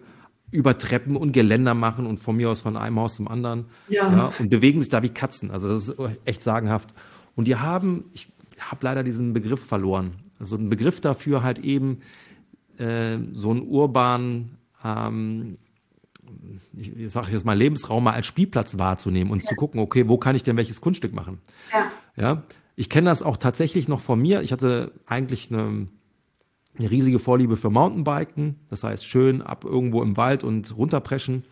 [0.51, 3.65] über Treppen und Geländer machen und von mir aus von einem Haus zum anderen.
[3.87, 4.11] Ja.
[4.11, 4.33] ja.
[4.37, 5.49] und bewegen sich da wie Katzen.
[5.49, 6.93] Also das ist echt sagenhaft.
[7.35, 10.11] Und die haben, ich habe leider diesen Begriff verloren.
[10.39, 12.01] Also ein Begriff dafür halt eben
[12.79, 15.57] äh, so einen urbanen, ähm,
[16.77, 19.49] ich, ich sage jetzt mal Lebensraum mal als Spielplatz wahrzunehmen und ja.
[19.49, 21.39] zu gucken, okay, wo kann ich denn welches Kunststück machen?
[21.71, 22.23] Ja.
[22.23, 22.43] ja?
[22.75, 24.41] Ich kenne das auch tatsächlich noch von mir.
[24.41, 25.87] Ich hatte eigentlich eine,
[26.79, 28.55] eine riesige Vorliebe für Mountainbiken.
[28.69, 31.43] Das heißt, schön ab irgendwo im Wald und runterpreschen.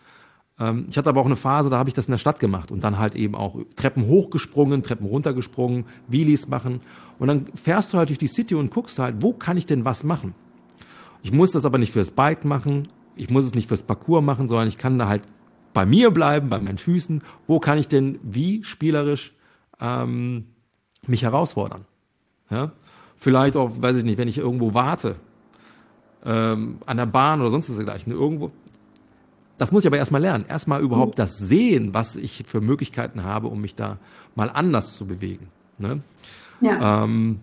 [0.60, 2.72] Ähm, ich hatte aber auch eine Phase, da habe ich das in der Stadt gemacht
[2.72, 6.82] und dann halt eben auch Treppen hochgesprungen, Treppen runtergesprungen, Wheelies machen.
[7.20, 9.86] Und dann fährst du halt durch die City und guckst halt, wo kann ich denn
[9.86, 10.34] was machen?
[11.24, 14.48] Ich muss das aber nicht fürs Bike machen, ich muss es nicht fürs Parcours machen,
[14.48, 15.24] sondern ich kann da halt
[15.74, 17.24] bei mir bleiben, bei meinen Füßen.
[17.48, 19.34] Wo kann ich denn wie spielerisch
[19.80, 20.46] ähm,
[21.06, 21.86] mich herausfordern.
[22.50, 22.72] Ja?
[23.16, 25.16] Vielleicht auch, weiß ich nicht, wenn ich irgendwo warte,
[26.26, 28.52] ähm, an der Bahn oder sonst was dergleichen, irgendwo.
[29.58, 30.46] Das muss ich aber erstmal lernen.
[30.48, 31.22] Erstmal überhaupt mhm.
[31.22, 33.98] das sehen, was ich für Möglichkeiten habe, um mich da
[34.36, 35.48] mal anders zu bewegen.
[35.80, 36.02] Ne?
[36.62, 37.04] Ja.
[37.04, 37.40] Ähm,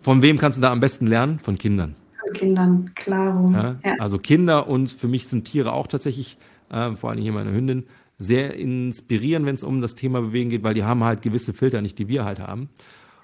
[0.00, 1.38] von wem kannst du da am besten lernen?
[1.38, 1.94] Von Kindern.
[2.32, 3.50] Kindern, klar.
[3.52, 3.90] Ja?
[3.90, 3.96] Ja.
[3.98, 6.38] Also Kinder und für mich sind Tiere auch tatsächlich,
[6.70, 7.84] äh, vor allem hier meine Hündin,
[8.18, 11.82] sehr inspirieren, wenn es um das Thema Bewegen geht, weil die haben halt gewisse Filter
[11.82, 12.68] nicht, die wir halt haben.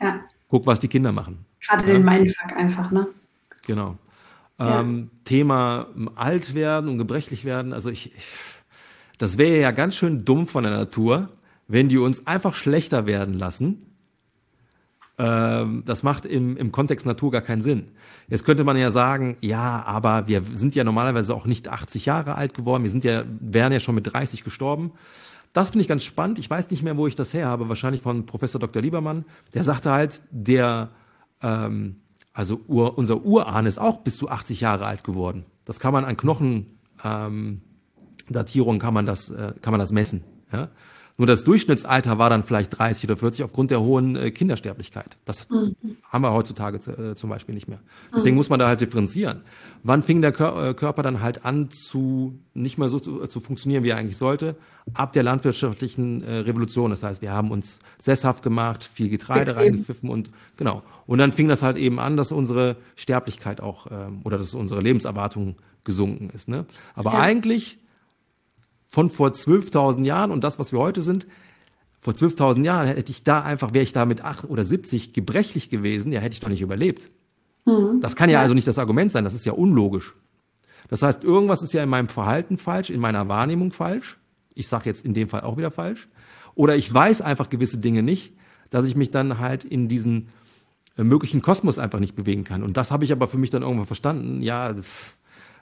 [0.01, 0.21] Ja.
[0.49, 1.45] Guck, was die Kinder machen.
[1.61, 3.09] Gerade den Mindfuck einfach, ne?
[3.67, 3.97] Genau.
[4.59, 7.73] Ähm, Thema alt werden und gebrechlich werden.
[7.73, 8.25] Also ich, ich
[9.19, 11.29] das wäre ja ganz schön dumm von der Natur,
[11.67, 13.88] wenn die uns einfach schlechter werden lassen
[15.19, 17.89] das macht im, im Kontext Natur gar keinen Sinn.
[18.29, 22.37] Jetzt könnte man ja sagen, ja, aber wir sind ja normalerweise auch nicht 80 Jahre
[22.37, 24.93] alt geworden, wir sind ja, wären ja schon mit 30 gestorben.
[25.53, 26.39] Das finde ich ganz spannend.
[26.39, 27.69] Ich weiß nicht mehr, wo ich das her habe.
[27.69, 28.81] Wahrscheinlich von Professor Dr.
[28.81, 29.25] Liebermann.
[29.55, 30.91] Der sagte halt, der,
[31.43, 31.97] ähm,
[32.33, 35.47] also Ur, unser Urahn ist auch bis zu 80 Jahre alt geworden.
[35.65, 37.61] Das kann man an Knochendatierungen
[38.77, 40.23] ähm, kann man das, äh, kann man das messen.
[40.53, 40.69] Ja?
[41.19, 45.19] Nur das Durchschnittsalter war dann vielleicht 30 oder 40 aufgrund der hohen äh, Kindersterblichkeit.
[45.25, 45.75] Das mhm.
[46.09, 47.81] haben wir heutzutage äh, zum Beispiel nicht mehr.
[48.15, 48.39] Deswegen mhm.
[48.39, 49.41] muss man da halt differenzieren.
[49.83, 53.41] Wann fing der Kör äh, Körper dann halt an zu nicht mehr so zu, zu,
[53.41, 54.55] funktionieren, wie er eigentlich sollte?
[54.95, 56.91] Ab der landwirtschaftlichen äh, Revolution.
[56.91, 60.85] Das heißt, wir haben uns sesshaft gemacht, viel Getreide reingepfiffen und genau.
[61.07, 64.81] Und dann fing das halt eben an, dass unsere Sterblichkeit auch ähm, oder dass unsere
[64.81, 66.47] Lebenserwartung gesunken ist.
[66.47, 66.65] Ne?
[66.95, 67.19] Aber ja.
[67.19, 67.79] eigentlich
[68.89, 71.27] von vor 12.000 Jahren und das, was wir heute sind,
[72.01, 75.69] vor 12.000 Jahren hätte ich da einfach, wäre ich da mit 8 oder 70 gebrechlich
[75.69, 77.11] gewesen, ja, hätte ich doch nicht überlebt.
[77.67, 78.01] Mhm.
[78.01, 80.15] Das kann ja, ja also nicht das Argument sein, das ist ja unlogisch.
[80.89, 84.17] Das heißt, irgendwas ist ja in meinem Verhalten falsch, in meiner Wahrnehmung falsch.
[84.55, 86.09] Ich sage jetzt in dem Fall auch wieder falsch.
[86.55, 88.33] Oder ich weiß einfach gewisse Dinge nicht,
[88.71, 90.29] dass ich mich dann halt in diesen
[90.97, 92.63] äh, möglichen Kosmos einfach nicht bewegen kann.
[92.63, 94.43] Und das habe ich aber für mich dann irgendwann verstanden.
[94.43, 94.75] Ja,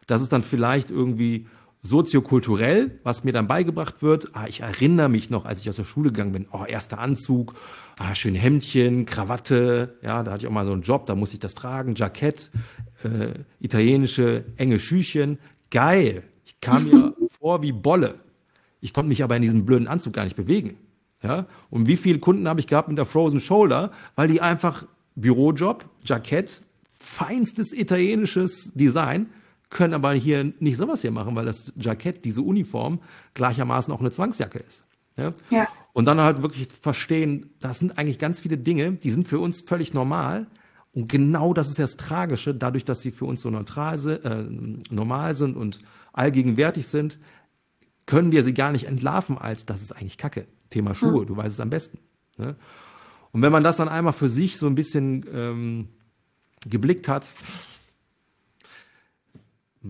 [0.06, 1.46] das ist dann vielleicht irgendwie
[1.86, 4.30] soziokulturell, was mir dann beigebracht wird.
[4.34, 7.54] Ah, ich erinnere mich noch, als ich aus der Schule gegangen bin, oh, erster Anzug,
[7.98, 11.34] ah, schön Hemdchen, Krawatte, ja, da hatte ich auch mal so einen Job, da musste
[11.34, 12.50] ich das tragen, Jackett,
[13.04, 15.38] äh, italienische enge Schüchen,
[15.70, 16.22] geil.
[16.44, 18.16] Ich kam mir vor wie Bolle.
[18.80, 20.76] Ich konnte mich aber in diesem blöden Anzug gar nicht bewegen.
[21.22, 21.46] Ja?
[21.70, 25.88] Und wie viele Kunden habe ich gehabt mit der Frozen Shoulder, weil die einfach Bürojob,
[26.04, 26.62] Jackett,
[26.98, 29.30] feinstes italienisches Design,
[29.70, 33.00] können aber hier nicht sowas hier machen, weil das Jackett, diese Uniform,
[33.34, 34.84] gleichermaßen auch eine Zwangsjacke ist.
[35.16, 35.32] Ja?
[35.50, 35.68] ja.
[35.92, 39.62] Und dann halt wirklich verstehen, das sind eigentlich ganz viele Dinge, die sind für uns
[39.62, 40.46] völlig normal.
[40.92, 44.24] Und genau das ist ja das Tragische, dadurch, dass sie für uns so neutral sind,
[44.24, 44.44] äh,
[44.90, 47.18] normal sind und allgegenwärtig sind,
[48.06, 50.46] können wir sie gar nicht entlarven als, das ist eigentlich Kacke.
[50.70, 51.26] Thema Schuhe, hm.
[51.26, 51.98] du weißt es am besten.
[52.38, 52.56] Ne?
[53.32, 55.88] Und wenn man das dann einmal für sich so ein bisschen ähm,
[56.68, 57.34] geblickt hat,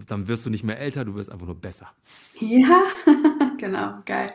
[0.06, 1.92] dann wirst du nicht mehr älter, du wirst einfach nur besser.
[2.40, 2.84] Ja,
[3.58, 4.32] genau, geil.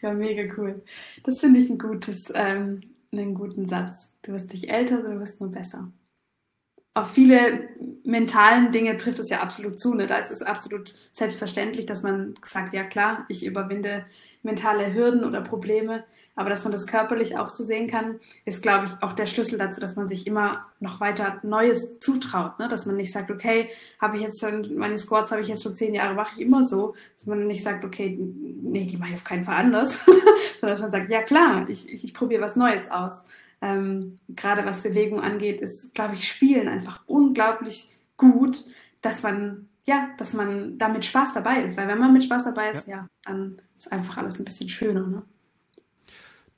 [0.00, 0.82] Ja, mega cool.
[1.24, 2.80] Das finde ich ein gutes, ähm,
[3.12, 4.10] einen guten Satz.
[4.22, 5.92] Du wirst nicht älter, du wirst nur besser.
[6.94, 7.68] auf viele
[8.04, 9.94] mentalen Dinge trifft es ja absolut zu.
[9.94, 10.06] Ne?
[10.06, 14.04] Da ist es absolut selbstverständlich, dass man sagt, ja klar, ich überwinde
[14.42, 16.04] mentale Hürden oder Probleme.
[16.34, 19.58] Aber dass man das körperlich auch so sehen kann, ist, glaube ich, auch der Schlüssel
[19.58, 22.58] dazu, dass man sich immer noch weiter Neues zutraut.
[22.58, 22.68] Ne?
[22.68, 23.68] Dass man nicht sagt, okay,
[24.00, 26.62] habe ich jetzt schon, meine Squats habe ich jetzt schon zehn Jahre, mache ich immer
[26.62, 26.94] so.
[27.16, 30.00] Dass man nicht sagt, okay, nee, die mache ich auf keinen Fall anders.
[30.60, 33.24] Sondern dass man sagt, ja klar, ich, ich, ich probiere was Neues aus.
[33.60, 38.64] Ähm, gerade was Bewegung angeht, ist, glaube ich, Spielen einfach unglaublich gut,
[39.02, 41.76] dass man ja, dass man da mit Spaß dabei ist.
[41.76, 44.68] Weil wenn man mit Spaß dabei ist, ja, ja dann ist einfach alles ein bisschen
[44.68, 45.06] schöner.
[45.06, 45.22] Ne?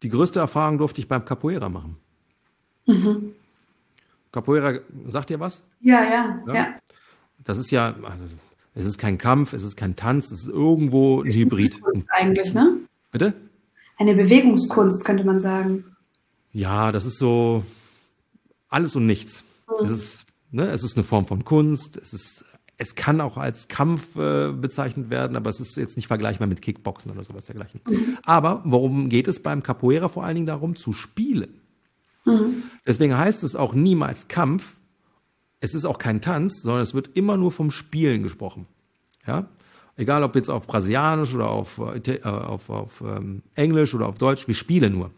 [0.05, 1.97] Die größte Erfahrung durfte ich beim Capoeira machen.
[2.85, 3.33] Mhm.
[4.31, 5.65] Capoeira, sagt ihr was?
[5.81, 6.55] Ja, ja, ja.
[6.55, 6.75] ja.
[7.43, 8.25] Das ist ja, also,
[8.75, 11.81] es ist kein Kampf, es ist kein Tanz, es ist irgendwo ein Hybrid.
[12.09, 12.81] Eigentlich, ne?
[13.13, 13.33] Bitte?
[13.97, 15.97] Eine Bewegungskunst, könnte man sagen.
[16.53, 17.65] Ja, das ist so
[18.69, 19.43] alles und nichts.
[19.69, 19.87] Mhm.
[19.87, 22.45] Es, ist, ne, es ist eine Form von Kunst, es ist
[22.77, 26.61] es kann auch als Kampf äh, bezeichnet werden, aber es ist jetzt nicht vergleichbar mit
[26.61, 27.81] Kickboxen oder sowas dergleichen.
[27.89, 28.19] Mhm.
[28.25, 31.61] Aber worum geht es beim Capoeira vor allen Dingen darum, zu spielen?
[32.25, 32.65] Mhm.
[32.87, 34.77] Deswegen heißt es auch niemals Kampf.
[35.61, 38.67] Es ist auch kein Tanz, sondern es wird immer nur vom Spielen gesprochen.
[39.27, 39.47] Ja?
[39.97, 44.49] Egal ob jetzt auf Brasilianisch oder auf, äh, auf, auf ähm, Englisch oder auf Deutsch,
[44.49, 45.11] wir spielen nur.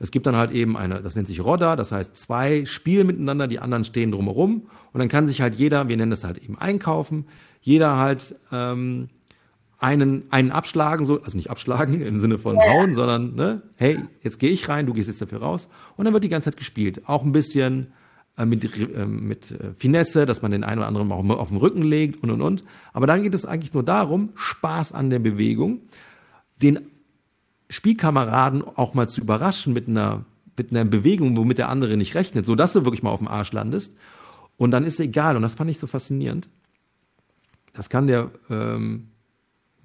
[0.00, 3.46] Es gibt dann halt eben eine, das nennt sich Rodda, das heißt zwei spielen miteinander,
[3.46, 6.58] die anderen stehen drumherum und dann kann sich halt jeder, wir nennen das halt eben
[6.58, 7.26] einkaufen,
[7.60, 9.10] jeder halt ähm,
[9.78, 14.38] einen, einen abschlagen, so, also nicht abschlagen im Sinne von hauen, sondern ne, hey, jetzt
[14.38, 17.02] gehe ich rein, du gehst jetzt dafür raus und dann wird die ganze Zeit gespielt.
[17.06, 17.92] Auch ein bisschen
[18.38, 21.58] äh, mit, äh, mit äh, Finesse, dass man den einen oder anderen auch auf den
[21.58, 22.64] Rücken legt und und und.
[22.94, 25.82] Aber dann geht es eigentlich nur darum, Spaß an der Bewegung,
[26.62, 26.80] den
[27.70, 30.24] Spielkameraden auch mal zu überraschen mit einer,
[30.56, 33.28] mit einer Bewegung, womit der andere nicht rechnet, so dass du wirklich mal auf dem
[33.28, 33.94] Arsch landest.
[34.56, 35.36] Und dann ist es egal.
[35.36, 36.50] Und das fand ich so faszinierend.
[37.72, 39.08] Das kann der, ähm,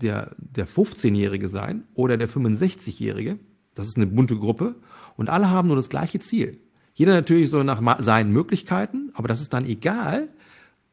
[0.02, 3.40] der, der 15-Jährige sein oder der 65-Jährige.
[3.76, 4.76] Das ist eine bunte Gruppe.
[5.16, 6.60] Und alle haben nur das gleiche Ziel.
[6.96, 10.30] Jeder natürlich so nach seinen Möglichkeiten, aber das ist dann egal,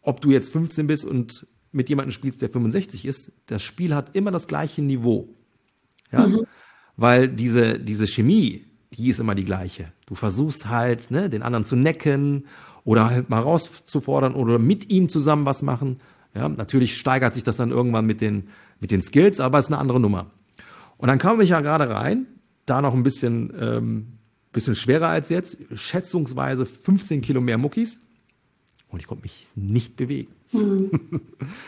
[0.02, 3.32] ob du jetzt 15 bist und mit jemandem spielst, der 65 ist.
[3.46, 5.34] Das Spiel hat immer das gleiche Niveau.
[6.10, 6.26] Ja?
[6.26, 6.46] Mhm
[6.96, 9.92] weil diese, diese Chemie, die ist immer die gleiche.
[10.06, 12.46] Du versuchst halt, ne, den anderen zu necken
[12.84, 15.98] oder halt mal rauszufordern oder mit ihm zusammen was machen.
[16.34, 18.48] Ja, natürlich steigert sich das dann irgendwann mit den,
[18.80, 20.30] mit den Skills, aber es ist eine andere Nummer.
[20.98, 22.26] Und dann kam ich ja gerade rein,
[22.66, 24.06] da noch ein bisschen, ähm,
[24.52, 27.98] bisschen schwerer als jetzt, schätzungsweise 15 Kilo mehr Muckis.
[28.88, 30.32] Und ich konnte mich nicht bewegen.
[30.50, 30.90] Hm.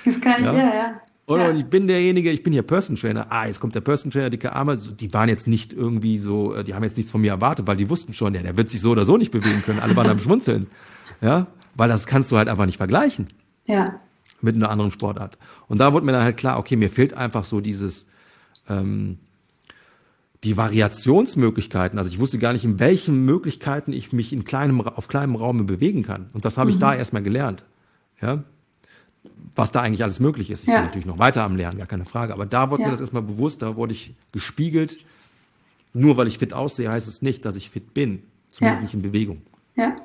[0.05, 0.75] Das kann ich, ja, ja.
[0.75, 1.01] ja.
[1.27, 1.57] Oder ja.
[1.57, 3.27] ich bin derjenige, ich bin hier Person Trainer.
[3.31, 4.77] Ah, jetzt kommt der Person Trainer, dicke Arme.
[4.77, 7.77] Die waren jetzt nicht irgendwie so, äh, die haben jetzt nichts von mir erwartet, weil
[7.77, 9.81] die wussten schon, ja, der wird sich so oder so nicht bewegen können.
[9.81, 10.67] Alle waren am Schmunzeln.
[11.23, 13.29] Ja, weil das kannst du halt einfach nicht vergleichen.
[13.65, 14.01] Ja.
[14.43, 15.39] Mit einer anderen Sportart.
[15.69, 18.07] Und da wurde mir dann halt klar, okay, mir fehlt einfach so dieses,
[18.69, 19.19] ähm,
[20.45, 21.99] die Variationsmöglichkeiten.
[21.99, 25.65] Also ich wusste gar nicht, in welchen Möglichkeiten ich mich in kleinem, auf kleinem Raum
[25.65, 26.27] bewegen kann.
[26.35, 26.81] Und das habe ich mhm.
[26.81, 27.65] da erstmal gelernt.
[28.21, 28.45] Ja,
[29.55, 30.63] was da eigentlich alles möglich ist.
[30.63, 30.77] Ich ja.
[30.77, 32.33] bin natürlich noch weiter am Lernen, gar keine Frage.
[32.33, 32.89] Aber da wurde ja.
[32.89, 34.99] mir das erstmal bewusst, da wurde ich gespiegelt.
[35.93, 38.25] Nur weil ich fit aussehe, heißt es nicht, dass ich fit bin.
[38.49, 38.85] Zumindest ja.
[38.85, 39.43] nicht in Bewegung.
[39.77, 39.97] Ja.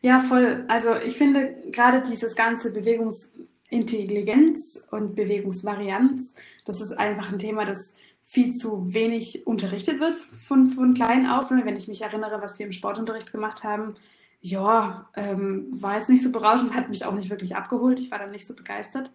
[0.00, 0.64] Ja, voll.
[0.68, 7.96] Also ich finde gerade dieses ganze Bewegungsintelligenz und Bewegungsvarianz, das ist einfach ein Thema, das
[8.24, 11.50] viel zu wenig unterrichtet wird von, von klein auf.
[11.50, 13.96] Wenn ich mich erinnere, was wir im Sportunterricht gemacht haben,
[14.40, 17.98] ja, ähm, war jetzt nicht so berauschend, hat mich auch nicht wirklich abgeholt.
[17.98, 19.10] Ich war dann nicht so begeistert.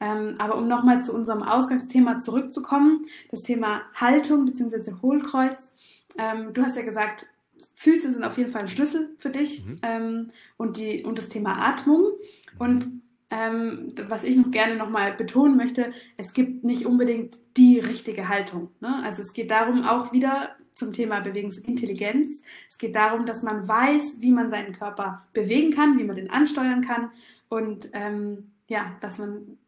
[0.00, 4.94] Ähm, aber um nochmal zu unserem Ausgangsthema zurückzukommen, das Thema Haltung bzw.
[5.02, 5.74] Hohlkreuz.
[6.16, 7.26] Ähm, du hast ja gesagt,
[7.74, 9.78] Füße sind auf jeden Fall ein Schlüssel für dich mhm.
[9.82, 12.12] ähm, und, die, und das Thema Atmung.
[12.58, 12.86] Und
[13.30, 18.70] ähm, was ich noch gerne nochmal betonen möchte, es gibt nicht unbedingt die richtige Haltung.
[18.80, 19.02] Ne?
[19.04, 22.42] Also es geht darum, auch wieder zum Thema Bewegungsintelligenz.
[22.68, 26.30] Es geht darum, dass man weiß, wie man seinen Körper bewegen kann, wie man den
[26.30, 27.10] ansteuern kann
[27.48, 29.58] und ähm, ja, dass man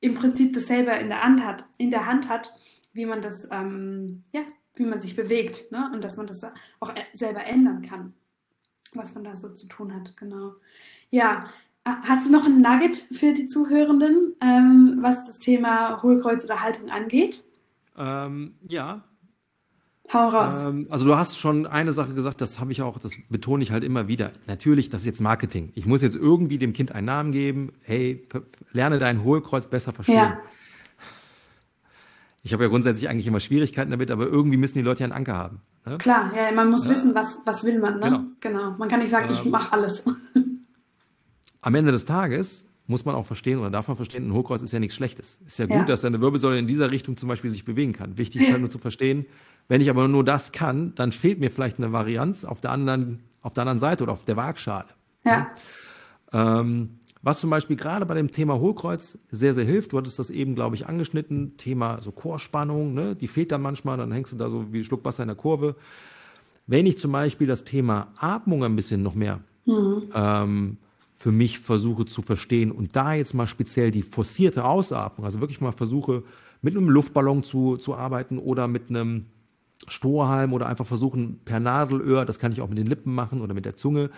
[0.00, 2.52] im Prinzip das selber in der Hand hat, in der Hand hat,
[2.92, 4.42] wie man das, ähm, ja,
[4.74, 5.90] wie man sich bewegt, ne?
[5.94, 6.44] Und dass man das
[6.80, 8.12] auch selber ändern kann,
[8.92, 10.54] was man da so zu tun hat, genau.
[11.10, 11.48] Ja,
[11.84, 16.90] hast du noch ein Nugget für die Zuhörenden, ähm, was das Thema Hohlkreuz oder Haltung
[16.90, 17.44] angeht?
[17.96, 19.04] Ähm, ja,
[20.12, 20.54] Hau raus.
[20.60, 23.70] Ähm, also du hast schon eine Sache gesagt, das habe ich auch, das betone ich
[23.70, 24.32] halt immer wieder.
[24.46, 25.72] Natürlich, das ist jetzt Marketing.
[25.74, 27.72] Ich muss jetzt irgendwie dem Kind einen Namen geben.
[27.82, 28.26] Hey,
[28.72, 30.16] lerne dein Hohlkreuz besser verstehen.
[30.16, 30.38] Ja.
[32.42, 35.12] Ich habe ja grundsätzlich eigentlich immer Schwierigkeiten damit, aber irgendwie müssen die Leute ja einen
[35.12, 35.60] Anker haben.
[35.86, 35.98] Ne?
[35.98, 36.90] Klar, ja, man muss ja.
[36.90, 38.00] wissen, was, was will man.
[38.00, 38.00] Ne?
[38.00, 38.20] Genau.
[38.40, 38.76] genau.
[38.78, 40.02] Man kann nicht sagen, ähm, ich mache alles.
[41.60, 44.72] am Ende des Tages muss man auch verstehen oder darf man verstehen, ein Hochkreuz ist
[44.72, 45.40] ja nichts Schlechtes.
[45.46, 45.84] Ist ja gut, Ja.
[45.84, 48.18] dass deine Wirbelsäule in dieser Richtung zum Beispiel sich bewegen kann.
[48.18, 49.24] Wichtig ist halt nur zu verstehen,
[49.68, 53.20] wenn ich aber nur das kann, dann fehlt mir vielleicht eine Varianz auf der anderen,
[53.40, 54.88] auf der anderen Seite oder auf der Waagschale.
[55.24, 55.48] Ja.
[56.32, 60.28] Ähm, was zum Beispiel gerade bei dem Thema Hohlkreuz sehr, sehr hilft, du hattest das
[60.30, 63.14] eben, glaube ich, angeschnitten, Thema so Chorspannung, ne?
[63.14, 65.36] die fehlt dann manchmal, dann hängst du da so wie ein Schluck Wasser in der
[65.36, 65.76] Kurve.
[66.66, 69.40] Wenn ich zum Beispiel das Thema Atmung ein bisschen noch mehr
[70.14, 70.78] ähm,
[71.14, 75.60] für mich versuche zu verstehen und da jetzt mal speziell die forcierte Ausatmung, also wirklich
[75.60, 76.24] mal versuche,
[76.60, 79.26] mit einem Luftballon zu, zu arbeiten oder mit einem
[79.88, 83.54] Strohhalm oder einfach versuchen per Nadelöhr, das kann ich auch mit den Lippen machen oder
[83.54, 84.10] mit der Zunge.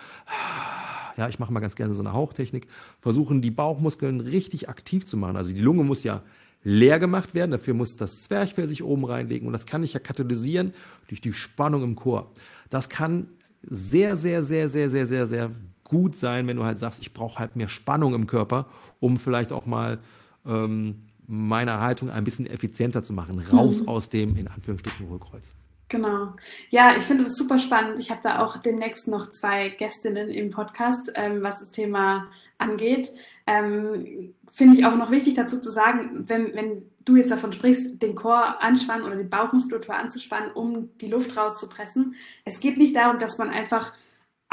[1.16, 2.66] Ja, ich mache mal ganz gerne so eine Hauchtechnik.
[3.00, 5.36] Versuchen die Bauchmuskeln richtig aktiv zu machen.
[5.36, 6.22] Also die Lunge muss ja
[6.64, 10.00] leer gemacht werden, dafür muss das Zwerchfell sich oben reinlegen und das kann ich ja
[10.00, 10.72] katalysieren
[11.08, 12.32] durch die Spannung im Chor.
[12.70, 13.28] Das kann
[13.62, 15.50] sehr, sehr, sehr, sehr, sehr, sehr, sehr
[15.84, 18.66] gut sein, wenn du halt sagst, ich brauche halt mehr Spannung im Körper,
[18.98, 19.98] um vielleicht auch mal
[20.46, 23.38] ähm, meine Haltung ein bisschen effizienter zu machen.
[23.38, 25.54] Raus aus dem, in Anführungsstrichen, Hohlkreuz.
[25.88, 26.34] Genau.
[26.70, 27.98] Ja, ich finde das super spannend.
[27.98, 32.26] Ich habe da auch demnächst noch zwei Gästinnen im Podcast, ähm, was das Thema
[32.58, 33.10] angeht.
[33.46, 38.02] Ähm, finde ich auch noch wichtig dazu zu sagen, wenn, wenn du jetzt davon sprichst,
[38.02, 42.14] den Chor anspannen oder die Bauchmuskulatur anzuspannen, um die Luft rauszupressen.
[42.44, 43.92] Es geht nicht darum, dass man einfach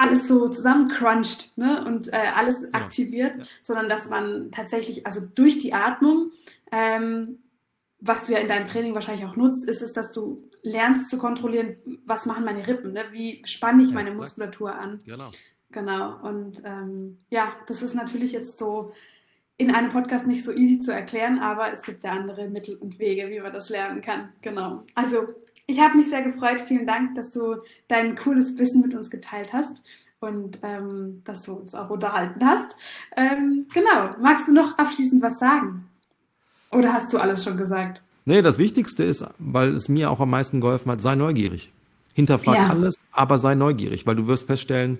[0.02, 2.70] alles so zusammencruncht ne, und äh, alles Ja.
[2.74, 3.44] aktiviert, Ja.
[3.62, 6.32] sondern dass man tatsächlich, also durch die Atmung,
[6.72, 7.40] ähm,
[8.00, 11.18] was du ja in deinem Training wahrscheinlich auch nutzt, ist es, dass du lernst zu
[11.18, 13.04] kontrollieren, was machen meine Rippen, ne?
[13.12, 14.24] wie spanne ich meine Exakt.
[14.24, 15.02] Muskulatur an.
[15.06, 15.32] Genau.
[15.72, 16.18] Genau.
[16.24, 18.92] Und ähm, ja, das ist natürlich jetzt so
[19.58, 22.98] in einem Podcast nicht so easy zu erklären, aber es gibt ja andere Mittel und
[22.98, 24.30] Wege, wie man das lernen kann.
[24.42, 24.84] Genau.
[24.96, 25.28] Also,
[25.72, 26.62] ich habe mich sehr gefreut.
[26.62, 27.56] Vielen Dank, dass du
[27.88, 29.82] dein cooles Wissen mit uns geteilt hast
[30.20, 32.76] und ähm, dass du uns auch unterhalten hast.
[33.16, 34.16] Ähm, genau.
[34.22, 35.86] Magst du noch abschließend was sagen?
[36.72, 38.02] Oder hast du alles schon gesagt?
[38.26, 41.72] Nee, das Wichtigste ist, weil es mir auch am meisten geholfen hat, sei neugierig.
[42.14, 42.68] Hinterfrag Ja.
[42.70, 45.00] alles, aber sei neugierig, weil du wirst feststellen,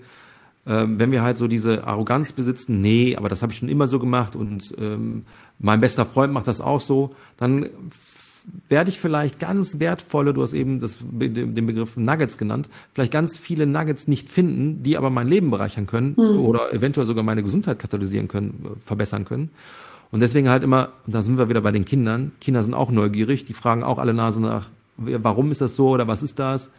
[0.66, 3.86] ähm, wenn wir halt so diese Arroganz besitzen, nee, aber das habe ich schon immer
[3.88, 5.24] so gemacht und ähm,
[5.58, 7.68] mein bester Freund macht das auch so, dann
[8.68, 13.36] werde ich vielleicht ganz wertvolle, du hast eben das, den Begriff Nuggets genannt, vielleicht ganz
[13.36, 17.78] viele Nuggets nicht finden, die aber mein Leben bereichern können oder eventuell sogar meine Gesundheit
[17.78, 19.50] katalysieren können, äh, verbessern können.
[20.10, 22.90] Und deswegen halt immer, und da sind wir wieder bei den Kindern, Kinder sind auch
[22.90, 26.70] neugierig, die fragen auch alle Nase nach, warum ist das so oder was ist das?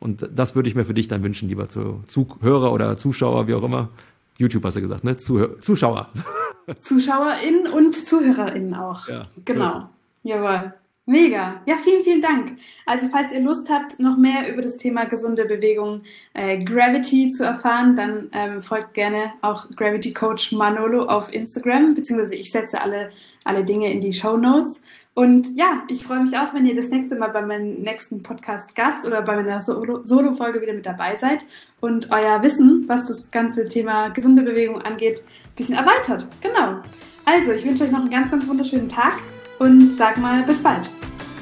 [0.00, 3.54] Und das würde ich mir für dich dann wünschen, lieber Zu- Zuhörer oder Zuschauer, wie
[3.54, 3.88] auch immer.
[4.36, 5.16] YouTube hast du gesagt, ne?
[5.16, 6.08] Zuhör Zuschauer.
[6.80, 9.08] ZuschauerInnen und ZuhörerInnen auch.
[9.08, 9.88] Ja, genau.
[10.24, 10.74] Jawohl.
[11.06, 11.60] Mega.
[11.66, 12.56] Ja, vielen, vielen Dank.
[12.86, 16.00] Also, falls ihr Lust habt, noch mehr über das Thema gesunde Bewegung
[16.32, 22.34] äh, Gravity zu erfahren, dann ähm, folgt gerne auch Gravity Coach Manolo auf Instagram, beziehungsweise
[22.36, 23.10] ich setze alle,
[23.44, 24.80] alle Dinge in die Show Notes.
[25.12, 28.74] Und ja, ich freue mich auch, wenn ihr das nächste Mal bei meinem nächsten Podcast
[28.74, 31.40] Gast oder bei meiner Solo- Solo-Folge wieder mit dabei seid
[31.80, 36.26] und euer Wissen, was das ganze Thema gesunde Bewegung angeht, ein bisschen erweitert.
[36.40, 36.78] Genau.
[37.26, 39.12] Also, ich wünsche euch noch einen ganz, ganz wunderschönen Tag
[39.58, 40.90] und sag mal bis bald.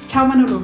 [0.09, 0.63] Ciao, Manolo.